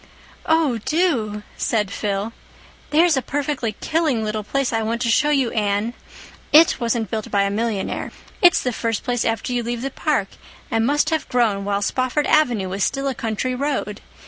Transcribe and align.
"Oh, 0.47 0.79
do," 0.79 1.43
said 1.57 1.91
Phil. 1.91 2.33
"There's 2.89 3.15
a 3.15 3.21
perfectly 3.21 3.73
killing 3.81 4.23
little 4.23 4.41
place 4.43 4.73
I 4.73 4.81
want 4.81 4.99
to 5.01 5.11
show 5.11 5.29
you, 5.29 5.51
Anne. 5.51 5.93
it 6.51 6.79
wasn't 6.79 7.11
built 7.11 7.29
by 7.29 7.43
a 7.43 7.51
millionaire. 7.51 8.11
It's 8.41 8.63
the 8.63 8.73
first 8.73 9.03
place 9.03 9.23
after 9.23 9.53
you 9.53 9.61
leave 9.61 9.83
the 9.83 9.91
park, 9.91 10.29
and 10.71 10.87
must 10.87 11.11
have 11.11 11.29
grown 11.29 11.65
while 11.65 11.83
Spofford 11.83 12.25
Avenue 12.25 12.69
was 12.69 12.83
still 12.83 13.07
a 13.07 13.13
country 13.13 13.53
road. 13.53 14.01